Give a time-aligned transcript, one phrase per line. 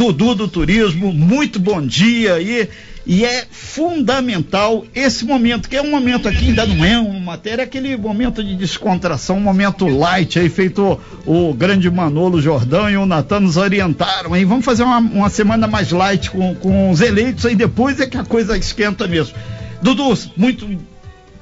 [0.00, 2.70] Dudu do Turismo, muito bom dia aí.
[3.06, 7.60] E é fundamental esse momento, que é um momento aqui, ainda não é uma matéria,
[7.60, 12.96] é aquele momento de descontração, um momento light aí, feito o, grande Manolo Jordão e
[12.96, 14.42] o Natan nos orientaram aí.
[14.42, 18.16] Vamos fazer uma, uma semana mais light com, com os eleitos, aí depois é que
[18.16, 19.34] a coisa esquenta mesmo.
[19.82, 20.66] Dudu, muito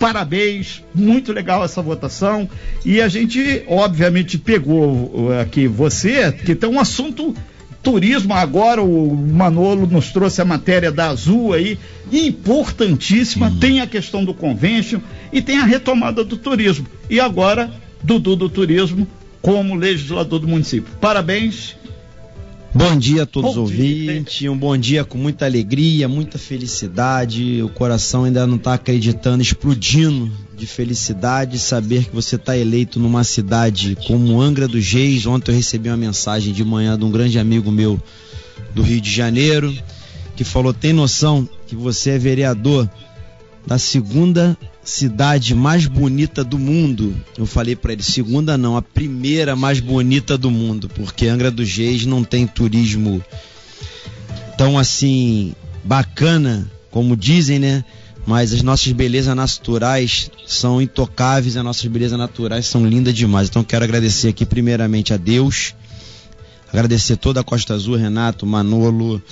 [0.00, 2.50] parabéns, muito legal essa votação.
[2.84, 7.36] E a gente, obviamente, pegou aqui você, que tem um assunto
[7.82, 11.78] turismo agora, o Manolo nos trouxe a matéria da Azul aí,
[12.12, 13.58] importantíssima, hum.
[13.58, 15.00] tem a questão do convention
[15.32, 16.86] e tem a retomada do turismo.
[17.08, 17.70] E agora,
[18.02, 19.06] Dudu do Turismo
[19.40, 20.92] como legislador do município.
[21.00, 21.76] Parabéns
[22.78, 27.60] Bom dia a todos os ouvintes, um bom dia com muita alegria, muita felicidade.
[27.60, 33.24] O coração ainda não está acreditando, explodindo de felicidade saber que você está eleito numa
[33.24, 35.26] cidade como Angra dos Reis.
[35.26, 38.00] Ontem eu recebi uma mensagem de manhã de um grande amigo meu
[38.72, 39.76] do Rio de Janeiro
[40.36, 42.88] que falou: tem noção que você é vereador
[43.66, 44.56] da segunda
[44.88, 47.14] cidade mais bonita do mundo.
[47.36, 51.70] Eu falei para ele, segunda não, a primeira mais bonita do mundo, porque Angra dos
[51.76, 53.22] Reis não tem turismo
[54.56, 57.84] tão assim bacana como dizem, né?
[58.26, 63.48] Mas as nossas belezas naturais são intocáveis, as nossas belezas naturais são lindas demais.
[63.48, 65.74] Então quero agradecer aqui primeiramente a Deus,
[66.72, 69.22] agradecer toda a Costa Azul, Renato, Manolo,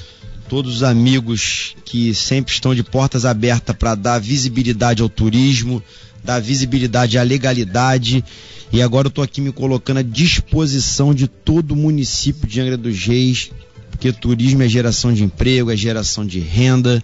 [0.49, 5.83] todos os amigos que sempre estão de portas abertas para dar visibilidade ao turismo,
[6.25, 8.25] dar visibilidade à legalidade.
[8.73, 12.77] E agora eu estou aqui me colocando à disposição de todo o município de Angra
[12.77, 13.51] dos Reis,
[13.91, 17.03] porque turismo é geração de emprego, é geração de renda.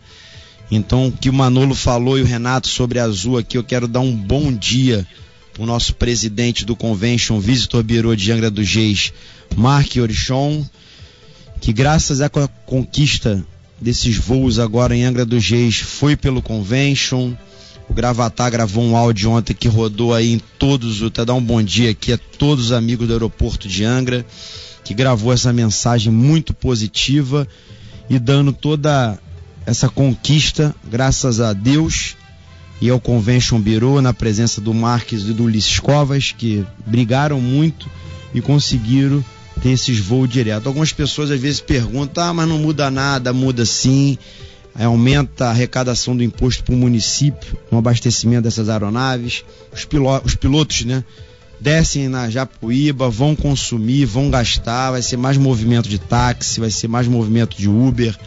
[0.70, 3.86] Então, o que o Manolo falou e o Renato sobre a Azul aqui, eu quero
[3.86, 5.06] dar um bom dia
[5.52, 9.12] para o nosso presidente do Convention Visitor Bureau de Angra dos Reis,
[9.54, 10.64] Mark Orichon
[11.62, 12.28] que graças à
[12.66, 13.42] conquista
[13.80, 17.34] desses voos agora em Angra dos Reis foi pelo Convention.
[17.88, 21.62] O Gravatar gravou um áudio ontem que rodou aí em todos, até dar um bom
[21.62, 24.26] dia aqui a todos os amigos do aeroporto de Angra,
[24.82, 27.46] que gravou essa mensagem muito positiva
[28.10, 29.16] e dando toda
[29.64, 32.16] essa conquista, graças a Deus
[32.80, 37.88] e ao Convention Bureau, na presença do Marques e do Ulisses Covas, que brigaram muito
[38.34, 39.24] e conseguiram
[39.62, 40.66] tem esses voos direto.
[40.66, 44.18] Algumas pessoas às vezes perguntam, ah, mas não muda nada, muda sim.
[44.74, 49.44] Aumenta a arrecadação do imposto para o município no abastecimento dessas aeronaves.
[49.72, 51.04] Os, pilotos, os pilotos, né?
[51.60, 56.88] Descem na Japuíba, vão consumir, vão gastar, vai ser mais movimento de táxi, vai ser
[56.88, 58.18] mais movimento de Uber.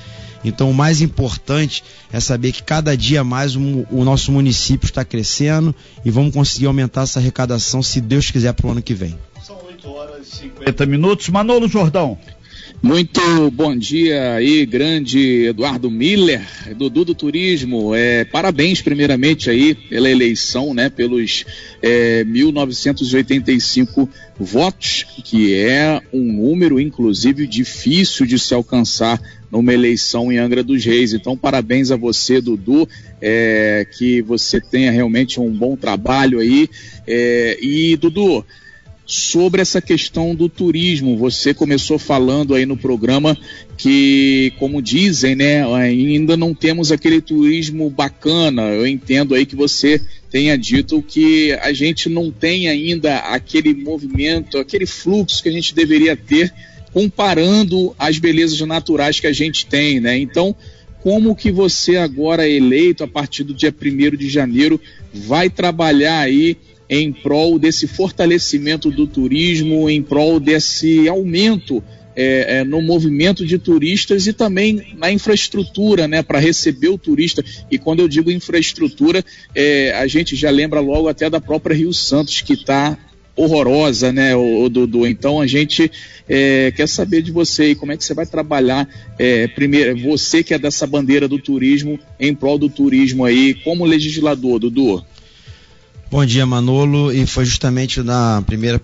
[0.46, 5.03] Então, o mais importante é saber que cada dia mais o, o nosso município está
[5.03, 5.75] crescendo
[6.06, 9.17] e vamos conseguir aumentar essa arrecadação, se Deus quiser, para o ano que vem.
[10.23, 11.29] 50 minutos.
[11.29, 12.18] Manolo Jordão.
[12.81, 13.19] Muito
[13.51, 16.41] bom dia aí, grande Eduardo Miller,
[16.75, 17.96] Dudu do Turismo.
[17.96, 20.90] É, parabéns, primeiramente, aí pela eleição, né?
[20.90, 21.46] Pelos
[21.81, 29.19] é, 1985 votos, que é um número, inclusive, difícil de se alcançar
[29.52, 31.13] numa eleição em Angra dos Reis.
[31.13, 32.88] Então, parabéns a você, Dudu,
[33.22, 36.69] é, que você tenha realmente um bom trabalho aí.
[37.07, 38.46] É, e, Dudu,
[39.06, 41.18] sobre essa questão do turismo.
[41.18, 43.38] Você começou falando aí no programa
[43.78, 48.64] que, como dizem, né, ainda não temos aquele turismo bacana.
[48.64, 50.02] Eu entendo aí que você
[50.32, 55.76] tenha dito que a gente não tem ainda aquele movimento, aquele fluxo que a gente
[55.76, 56.52] deveria ter
[56.92, 60.18] comparando as belezas naturais que a gente tem, né?
[60.18, 60.56] Então,
[61.04, 64.80] como que você agora eleito a partir do dia 1 de janeiro
[65.14, 66.58] vai trabalhar aí
[66.90, 71.84] em prol desse fortalecimento do turismo, em prol desse aumento
[72.16, 77.44] é, é, no movimento de turistas e também na infraestrutura, né, para receber o turista.
[77.69, 79.23] E quando eu digo infraestrutura,
[79.53, 82.97] é, a gente já lembra logo até da própria Rio Santos, que está
[83.35, 85.06] horrorosa, né, o, Dudu?
[85.06, 85.91] Então a gente
[86.28, 88.88] é, quer saber de você e como é que você vai trabalhar,
[89.19, 93.84] é, primeiro, você que é dessa bandeira do turismo, em prol do turismo aí, como
[93.84, 95.03] legislador, Dudu?
[96.11, 97.11] Bom dia, Manolo.
[97.11, 98.79] E foi justamente na primeira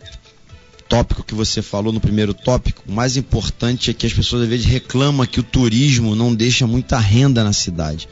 [0.89, 4.49] tópico que você falou, no primeiro tópico, o mais importante é que as pessoas às
[4.49, 8.09] vezes reclamam que o turismo não deixa muita renda na cidade.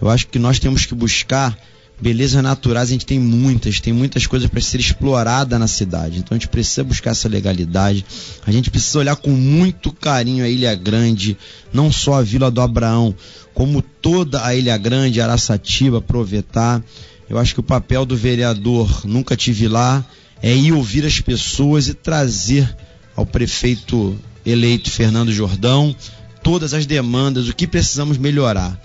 [0.00, 1.54] Eu acho que nós temos que buscar
[2.00, 6.18] belezas naturais, a gente tem muitas, tem muitas coisas para ser explorada na cidade.
[6.18, 8.06] Então a gente precisa buscar essa legalidade.
[8.46, 11.36] A gente precisa olhar com muito carinho a Ilha Grande,
[11.72, 13.14] não só a Vila do Abraão,
[13.52, 16.82] como toda a Ilha Grande, Araçatiba, aproveitar.
[17.28, 20.04] Eu acho que o papel do vereador, nunca tive lá,
[20.42, 22.76] é ir ouvir as pessoas e trazer
[23.16, 25.94] ao prefeito eleito Fernando Jordão
[26.42, 28.78] todas as demandas, o que precisamos melhorar.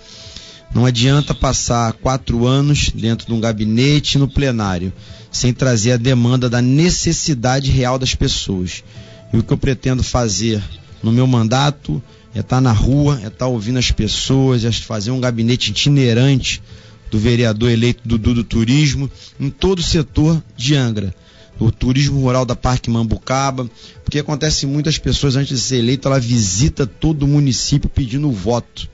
[0.74, 4.92] Não adianta passar quatro anos dentro de um gabinete no plenário
[5.30, 8.82] sem trazer a demanda da necessidade real das pessoas.
[9.32, 10.62] E o que eu pretendo fazer
[11.02, 12.02] no meu mandato
[12.34, 15.70] é estar tá na rua, é estar tá ouvindo as pessoas, é fazer um gabinete
[15.70, 16.62] itinerante
[17.10, 21.14] do vereador eleito Dudu do Turismo em todo o setor de Angra.
[21.58, 23.68] O turismo rural da Parque Mambucaba,
[24.02, 28.88] porque acontece muitas pessoas antes de ser eleito, ela visita todo o município pedindo voto.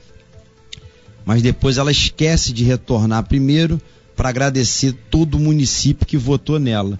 [1.25, 3.79] Mas depois ela esquece de retornar primeiro
[4.17, 6.99] para agradecer todo o município que votou nela.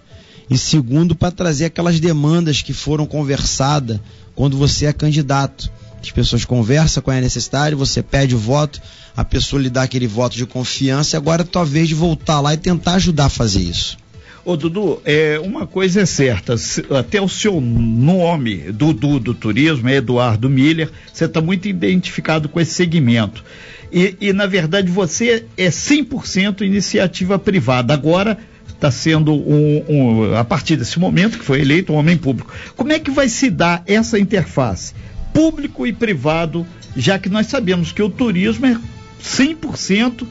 [0.50, 4.00] E segundo, para trazer aquelas demandas que foram conversadas
[4.36, 5.70] quando você é candidato.
[6.02, 8.82] As pessoas conversam com a necessidade, você pede o voto,
[9.16, 12.54] a pessoa lhe dá aquele voto de confiança agora é tua vez de voltar lá
[12.54, 13.98] e tentar ajudar a fazer isso.
[14.46, 16.56] Ô Dudu, é, uma coisa é certa,
[16.98, 22.60] até o seu nome, Dudu do Turismo, é Eduardo Miller, você está muito identificado com
[22.60, 23.44] esse segmento.
[23.92, 27.94] E, e na verdade você é 100% iniciativa privada.
[27.94, 32.54] Agora está sendo um, um, a partir desse momento que foi eleito um homem público.
[32.76, 34.94] Como é que vai se dar essa interface?
[35.38, 38.76] Público e privado, já que nós sabemos que o turismo é
[39.24, 40.26] 100%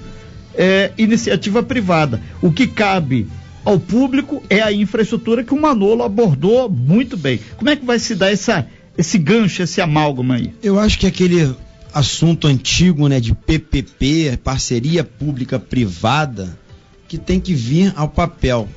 [0.53, 2.21] é, iniciativa privada.
[2.43, 3.29] O que cabe
[3.65, 7.39] ao público é a infraestrutura que o Manolo abordou muito bem.
[7.57, 8.67] Como é que vai se dar essa,
[8.99, 10.53] esse gancho, esse amálgama aí?
[10.61, 11.55] Eu acho que aquele
[11.95, 16.59] assunto antigo, né, de PPP, parceria pública privada,
[17.07, 18.69] que tem que vir ao papel.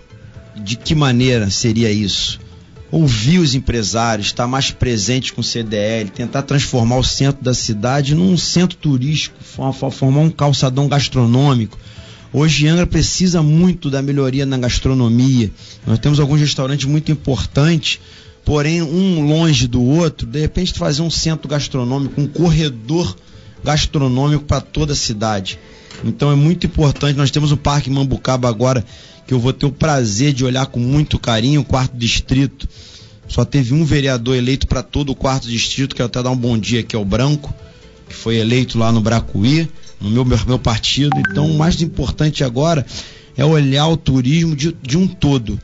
[0.55, 2.39] De que maneira seria isso?
[2.91, 8.15] Ouvir os empresários, estar mais presente com o CDL, tentar transformar o centro da cidade
[8.15, 9.37] num centro turístico,
[9.91, 11.77] formar um calçadão gastronômico.
[12.33, 15.51] Hoje Angra precisa muito da melhoria na gastronomia.
[15.85, 17.99] Nós temos alguns restaurantes muito importantes,
[18.43, 20.27] porém um longe do outro.
[20.27, 23.15] De repente fazer um centro gastronômico, um corredor
[23.63, 25.59] gastronômico para toda a cidade.
[26.03, 27.17] Então é muito importante.
[27.17, 28.85] Nós temos o Parque Mambucaba agora,
[29.27, 32.67] que eu vou ter o prazer de olhar com muito carinho, o quarto distrito.
[33.27, 36.57] Só teve um vereador eleito para todo o quarto distrito, quero até dar um bom
[36.57, 37.53] dia aqui ao Branco,
[38.07, 39.69] que foi eleito lá no Bracuí,
[40.01, 41.15] no meu, meu, meu partido.
[41.29, 42.85] Então o mais importante agora
[43.37, 45.59] é olhar o turismo de, de um todo.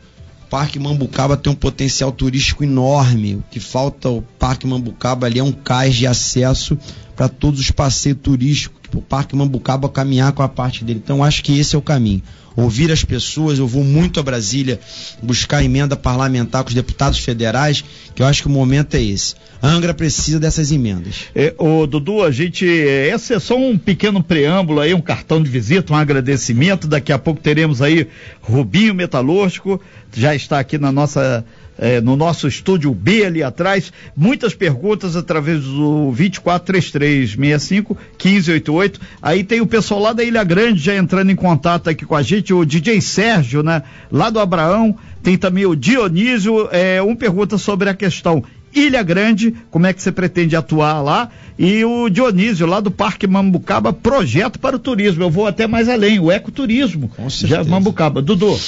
[0.45, 3.36] O Parque Mambucaba tem um potencial turístico enorme.
[3.36, 6.77] O que falta o Parque Mambucaba ali é um cais de acesso
[7.15, 11.01] para todos os passeios turísticos, o Parque Mambucaba caminhar com a parte dele.
[11.03, 12.21] Então acho que esse é o caminho.
[12.55, 14.79] Ouvir as pessoas, eu vou muito a Brasília
[15.21, 19.35] buscar emenda parlamentar com os deputados federais, que eu acho que o momento é esse.
[19.61, 21.25] A Angra precisa dessas emendas.
[21.35, 22.65] É, ô, Dudu, a gente.
[22.67, 26.87] É, esse é só um pequeno preâmbulo aí, um cartão de visita, um agradecimento.
[26.87, 28.07] Daqui a pouco teremos aí
[28.41, 29.81] Rubinho Metalúrgico,
[30.13, 31.43] já está aqui na nossa
[31.77, 33.91] é, no nosso estúdio B ali atrás.
[34.15, 38.99] Muitas perguntas através do 243365 1588.
[39.21, 42.21] Aí tem o pessoal lá da Ilha Grande já entrando em contato aqui com a
[42.21, 43.83] gente, o DJ Sérgio, né?
[44.12, 44.95] Lá do Abraão.
[45.21, 46.69] Tem também o Dionísio.
[46.71, 48.44] É, um pergunta sobre a questão
[48.75, 51.30] Ilha Grande, como é que você pretende atuar lá?
[51.57, 55.24] E o Dionísio, lá do Parque Mambucaba, projeto para o turismo.
[55.24, 57.07] Eu vou até mais além, o ecoturismo.
[57.07, 57.63] Com certeza.
[57.63, 58.21] Já Mambucaba.
[58.21, 58.59] Dudu.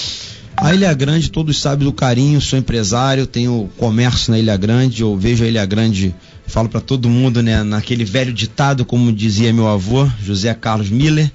[0.56, 5.16] A Ilha Grande, todos sabem do carinho, sou empresário, tenho comércio na Ilha Grande, eu
[5.16, 6.16] vejo a Ilha Grande,
[6.48, 11.32] falo para todo mundo, né, naquele velho ditado, como dizia meu avô, José Carlos Miller,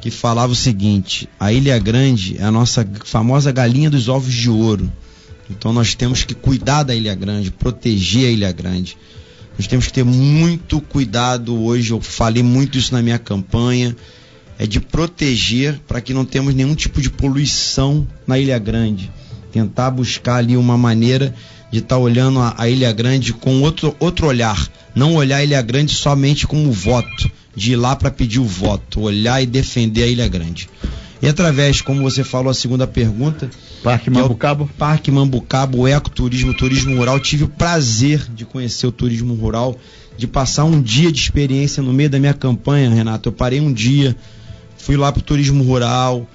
[0.00, 4.50] que falava o seguinte: a Ilha Grande é a nossa famosa galinha dos ovos de
[4.50, 4.90] ouro.
[5.48, 8.96] Então nós temos que cuidar da Ilha Grande, proteger a Ilha Grande.
[9.58, 13.94] Nós temos que ter muito cuidado hoje, eu falei muito isso na minha campanha
[14.60, 19.10] é de proteger para que não temos nenhum tipo de poluição na Ilha Grande.
[19.50, 21.34] Tentar buscar ali uma maneira
[21.70, 24.68] de estar tá olhando a, a, Ilha Grande com outro, outro olhar.
[24.94, 29.00] Não olhar a Ilha Grande somente como voto, de ir lá para pedir o voto,
[29.00, 30.68] olhar e defender a Ilha Grande.
[31.22, 33.50] E através, como você falou, a segunda pergunta.
[33.82, 34.64] Parque Mambucaba.
[34.64, 37.20] É Parque Mambucaba, o ecoturismo, o turismo rural.
[37.20, 39.78] Tive o prazer de conhecer o turismo rural,
[40.16, 43.28] de passar um dia de experiência no meio da minha campanha, Renato.
[43.28, 44.16] Eu parei um dia
[44.80, 46.26] fui lá pro turismo rural,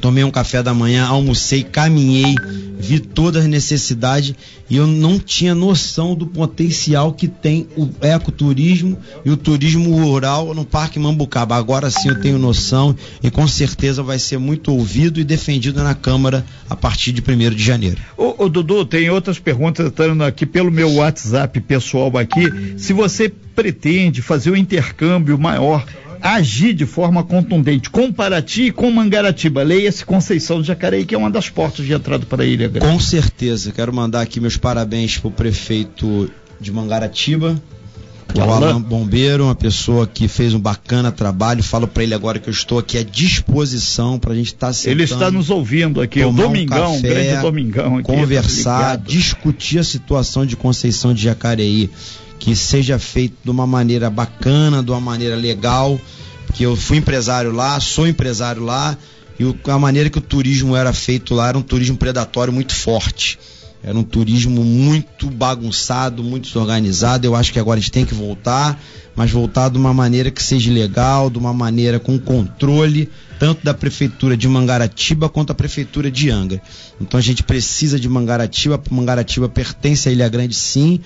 [0.00, 2.34] tomei um café da manhã, almocei, caminhei,
[2.78, 4.34] vi todas as necessidades
[4.68, 10.54] e eu não tinha noção do potencial que tem o ecoturismo e o turismo rural
[10.54, 11.56] no Parque Mambucaba.
[11.56, 15.94] Agora sim eu tenho noção e com certeza vai ser muito ouvido e defendido na
[15.94, 18.00] Câmara a partir de 1 de janeiro.
[18.16, 22.74] Ô, ô, Dudu, tem outras perguntas entrando aqui pelo meu WhatsApp pessoal aqui.
[22.76, 25.84] Se você pretende fazer um intercâmbio maior
[26.24, 29.62] agir de forma contundente com Paraty e com Mangaratiba.
[29.62, 32.90] Leia-se Conceição de Jacareí, que é uma das portas de entrada para a Ilha Grande.
[32.90, 33.70] Com certeza.
[33.70, 37.60] Quero mandar aqui meus parabéns para o prefeito de Mangaratiba,
[38.34, 41.62] o Alan Bombeiro, uma pessoa que fez um bacana trabalho.
[41.62, 44.72] Falo para ele agora que eu estou aqui à disposição para a gente estar tá
[44.72, 44.94] sentando.
[44.94, 47.96] Ele está nos ouvindo aqui, o Domingão, um café, grande Domingão.
[47.98, 51.90] Aqui, conversar, tá discutir a situação de Conceição de Jacareí,
[52.44, 55.98] que seja feito de uma maneira bacana, de uma maneira legal,
[56.52, 58.98] que eu fui empresário lá, sou empresário lá,
[59.40, 63.38] e a maneira que o turismo era feito lá era um turismo predatório muito forte.
[63.82, 67.26] Era um turismo muito bagunçado, muito desorganizado.
[67.26, 68.78] Eu acho que agora a gente tem que voltar,
[69.16, 73.08] mas voltar de uma maneira que seja legal, de uma maneira com controle,
[73.38, 76.60] tanto da prefeitura de Mangaratiba quanto da prefeitura de Angra.
[77.00, 81.00] Então a gente precisa de Mangaratiba, Mangaratiba pertence à Ilha Grande sim,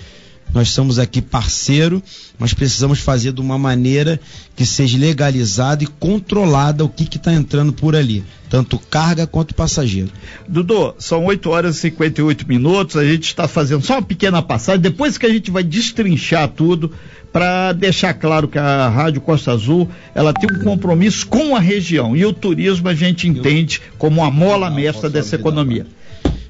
[0.52, 2.02] nós somos aqui parceiro,
[2.38, 4.19] mas precisamos fazer de uma maneira
[4.57, 10.11] que seja legalizada e controlada o que está entrando por ali, tanto carga quanto passageiro.
[10.49, 14.81] Dudu, são 8 horas e 58 minutos, a gente está fazendo só uma pequena passagem,
[14.81, 16.93] depois que a gente vai destrinchar tudo,
[17.33, 22.17] para deixar claro que a Rádio Costa Azul ela tem um compromisso com a região
[22.17, 25.87] e o turismo a gente entende como a mola mestra dessa economia.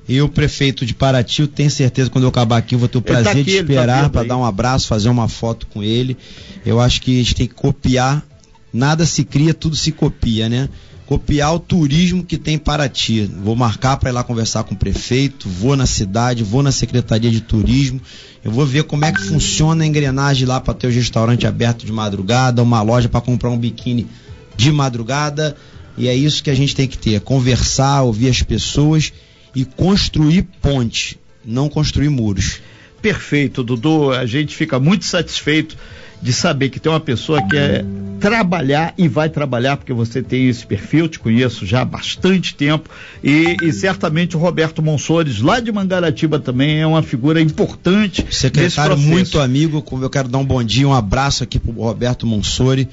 [0.09, 2.97] E o prefeito de Paraty, eu tenho certeza, quando eu acabar aqui, eu vou ter
[2.97, 5.29] o tá prazer tá aqui, de tá esperar tá para dar um abraço, fazer uma
[5.29, 6.17] foto com ele.
[6.65, 8.25] Eu acho que a gente tem que copiar.
[8.73, 10.71] Nada se cria, tudo se copia, né?
[11.05, 13.31] Copiar o turismo que tem Paraty.
[13.43, 17.31] Vou marcar para ir lá conversar com o prefeito, vou na cidade, vou na Secretaria
[17.31, 18.00] de Turismo.
[18.43, 21.85] Eu vou ver como é que funciona a engrenagem lá para ter o restaurante aberto
[21.85, 24.07] de madrugada, uma loja para comprar um biquíni
[24.57, 25.55] de madrugada.
[25.99, 29.12] E é isso que a gente tem que ter: conversar, ouvir as pessoas
[29.55, 32.61] e construir ponte, não construir muros.
[33.00, 34.12] Perfeito, Dudu.
[34.12, 35.76] A gente fica muito satisfeito
[36.21, 37.85] de saber que tem uma pessoa que é
[38.19, 42.90] trabalhar e vai trabalhar, porque você tem esse perfil, te conheço já há bastante tempo,
[43.23, 48.26] e, e certamente o Roberto Monsores, lá de Mangaratiba também, é uma figura importante.
[48.31, 52.26] Secretário muito amigo, eu quero dar um bom dia, um abraço aqui para o Roberto
[52.26, 52.88] Monsori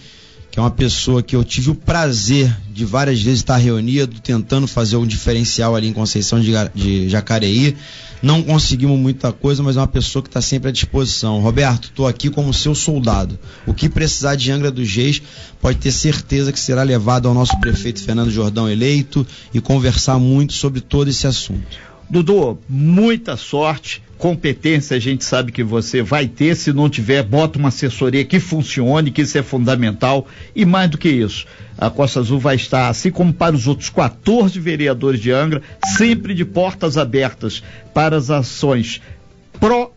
[0.55, 4.65] que é uma pessoa que eu tive o prazer de várias vezes estar reunido, tentando
[4.65, 7.75] fazer um diferencial ali em Conceição de, de Jacareí.
[8.23, 11.41] Não conseguimos muita coisa, mas é uma pessoa que está sempre à disposição.
[11.41, 13.37] Roberto, estou aqui como seu soldado.
[13.67, 15.21] O que precisar de Angra dos Reis,
[15.59, 20.53] pode ter certeza que será levado ao nosso prefeito Fernando Jordão eleito e conversar muito
[20.53, 21.67] sobre todo esse assunto.
[22.09, 27.59] Dudu, muita sorte competência a gente sabe que você vai ter, se não tiver, bota
[27.59, 30.27] uma assessoria que funcione, que isso é fundamental.
[30.55, 31.45] E mais do que isso,
[31.77, 35.61] a Costa Azul vai estar, assim como para os outros 14 vereadores de Angra,
[35.97, 37.61] sempre de portas abertas
[37.93, 39.01] para as ações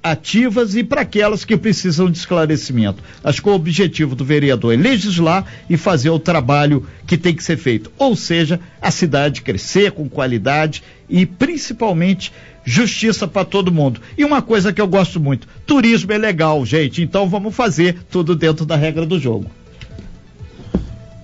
[0.09, 3.03] proativas e para aquelas que precisam de esclarecimento.
[3.23, 7.45] Acho que o objetivo do vereador é legislar e fazer o trabalho que tem que
[7.45, 7.93] ser feito.
[7.99, 12.33] Ou seja, a cidade crescer com qualidade e principalmente
[12.65, 14.01] justiça para todo mundo.
[14.17, 18.35] E uma coisa que eu gosto muito: turismo é legal, gente, então vamos fazer tudo
[18.35, 19.51] dentro da regra do jogo.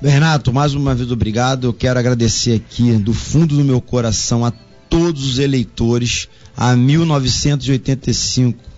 [0.01, 1.69] Bernardo, mais uma vez obrigado.
[1.69, 4.53] Eu quero agradecer aqui do fundo do meu coração a
[4.91, 8.74] todos os eleitores, a 1985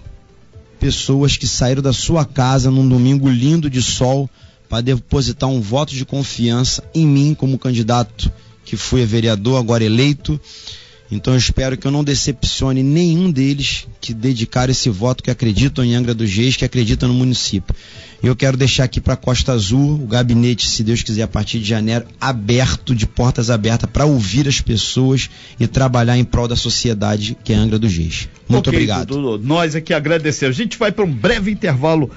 [0.78, 4.28] pessoas que saíram da sua casa num domingo lindo de sol
[4.68, 8.30] para depositar um voto de confiança em mim como candidato
[8.64, 10.40] que fui vereador, agora eleito.
[11.10, 15.84] Então eu espero que eu não decepcione nenhum deles que dedicaram esse voto, que acreditam
[15.84, 17.74] em Angra dos Reis, que acreditam no município.
[18.22, 21.68] Eu quero deixar aqui para Costa Azul o gabinete, se Deus quiser, a partir de
[21.68, 27.36] janeiro, aberto, de portas abertas, para ouvir as pessoas e trabalhar em prol da sociedade
[27.44, 28.28] que é Angra dos Reis.
[28.48, 29.08] Muito okay, obrigado.
[29.08, 30.58] Dudu, nós aqui agradecemos.
[30.58, 32.10] A gente vai para um breve intervalo